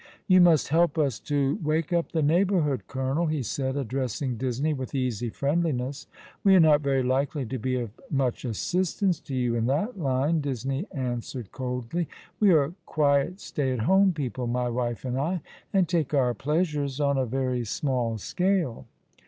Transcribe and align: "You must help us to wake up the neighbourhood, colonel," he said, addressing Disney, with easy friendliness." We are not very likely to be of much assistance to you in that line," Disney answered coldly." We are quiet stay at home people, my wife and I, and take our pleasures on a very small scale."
"You 0.27 0.41
must 0.41 0.69
help 0.69 0.97
us 0.97 1.19
to 1.19 1.59
wake 1.61 1.93
up 1.93 2.11
the 2.11 2.23
neighbourhood, 2.23 2.87
colonel," 2.87 3.27
he 3.27 3.43
said, 3.43 3.77
addressing 3.77 4.35
Disney, 4.35 4.73
with 4.73 4.95
easy 4.95 5.29
friendliness." 5.29 6.07
We 6.43 6.55
are 6.55 6.59
not 6.59 6.81
very 6.81 7.03
likely 7.03 7.45
to 7.45 7.59
be 7.59 7.75
of 7.79 7.91
much 8.09 8.43
assistance 8.43 9.19
to 9.19 9.35
you 9.35 9.53
in 9.53 9.67
that 9.67 9.99
line," 9.99 10.41
Disney 10.41 10.87
answered 10.91 11.51
coldly." 11.51 12.07
We 12.39 12.51
are 12.51 12.73
quiet 12.87 13.39
stay 13.39 13.73
at 13.73 13.79
home 13.81 14.11
people, 14.11 14.47
my 14.47 14.69
wife 14.69 15.05
and 15.05 15.19
I, 15.19 15.43
and 15.71 15.87
take 15.87 16.15
our 16.15 16.33
pleasures 16.33 16.99
on 16.99 17.19
a 17.19 17.27
very 17.27 17.63
small 17.63 18.17
scale." 18.17 18.87